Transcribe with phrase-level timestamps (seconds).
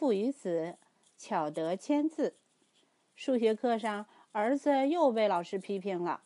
[0.00, 0.78] 父与子，
[1.18, 2.34] 巧得签字。
[3.14, 6.22] 数学课上，儿子又被老师批评了。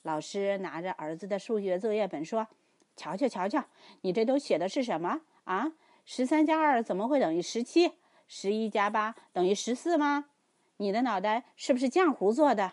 [0.00, 2.48] 老师拿着儿子的数学作业本说
[2.96, 3.66] ：“瞧瞧，瞧瞧，
[4.00, 5.74] 你这都写的是什么啊？
[6.06, 7.92] 十三加二怎么会等于十七？
[8.26, 10.30] 十一加八等于十四吗？
[10.78, 12.72] 你的脑袋是不是浆糊做的？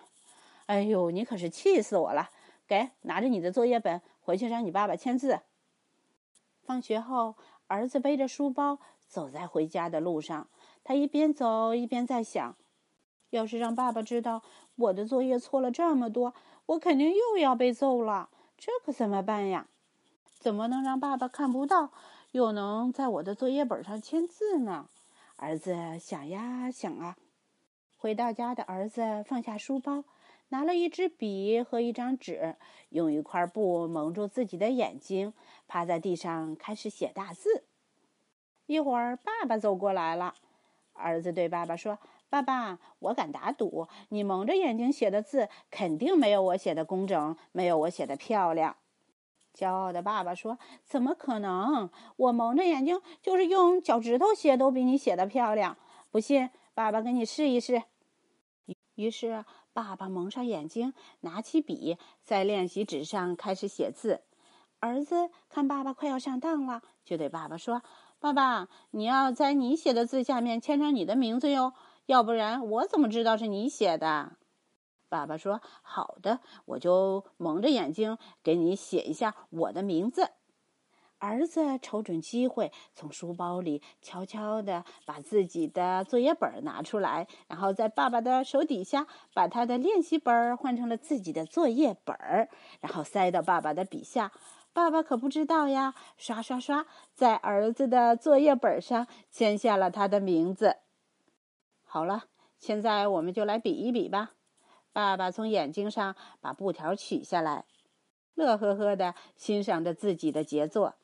[0.67, 2.29] 哎呦，你可是气死我了！
[2.65, 5.41] 给，拿着你的作业本回去让你爸爸签字。”
[6.63, 7.35] 放学后，
[7.67, 10.47] 儿子背着书包走在回家的路上，
[10.83, 12.55] 他一边走一边在想。
[13.31, 14.43] 要是让爸爸知道
[14.75, 16.33] 我的作业错了这么多，
[16.67, 18.29] 我肯定又要被揍了。
[18.57, 19.67] 这可怎么办呀？
[20.39, 21.91] 怎么能让爸爸看不到，
[22.31, 24.87] 又能在我的作业本上签字呢？
[25.37, 27.17] 儿子想呀想啊。
[27.97, 30.03] 回到家的儿子放下书包，
[30.49, 32.55] 拿了一支笔和一张纸，
[32.89, 35.33] 用一块布蒙住自己的眼睛，
[35.67, 37.65] 趴在地上开始写大字。
[38.65, 40.33] 一会儿，爸爸走过来了。
[40.93, 41.99] 儿子对爸爸说。
[42.27, 48.75] 爸爸，我敢打赌，你蒙着眼睛写的字肯定没有我写的工整，没有我写的漂亮。
[49.53, 51.89] 骄傲的爸爸说：“怎么可能？
[52.17, 55.77] 我蒙着眼睛，就是用脚趾头写，都比你写的漂亮。
[56.11, 57.83] 不信，爸爸给你试一试。”
[58.95, 64.21] 于是，爸爸蒙上眼睛，拿起笔，在练习纸上开始写字。
[64.79, 67.81] 儿子看爸爸快要上当了，就对爸爸说
[68.19, 71.73] ：“爸爸，你要在你写的字下面签上你的名字哟。”
[72.05, 74.33] 要不然我怎么知道是你写的？
[75.09, 80.29] 爸爸说：“好的，我就蒙着眼睛给你写一下我的名字。”
[81.25, 92.15] 儿子瞅准机会，从书包里悄悄地把自己的作业本拿出来，然后在爸爸的手底下把他的练习本换成了自己的作业本，
[92.79, 94.31] 然后塞到爸爸的笔下。
[94.71, 100.75] 爸爸可不知道呀，刷刷刷，在儿子的作业本上签下了他的名字。
[101.85, 102.25] 好了，
[102.59, 104.33] 现在我们就来比一比吧。
[104.91, 107.65] 爸爸从眼睛上把布条取下来，
[108.33, 110.95] 乐呵呵地欣赏着自己的杰作。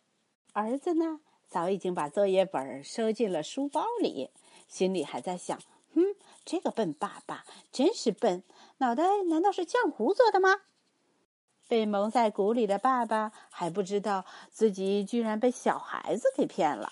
[0.53, 4.31] 儿子呢，早已经把作业本收进了书包里，
[4.67, 5.57] 心里还在想
[5.95, 6.01] ：“哼，
[6.44, 8.44] 这个笨爸爸真是笨，
[8.78, 10.62] 脑袋难道是浆糊做的吗？”
[11.69, 16.91] 被蒙在鼓里的爸爸还不知道自己居然被小孩子给骗了。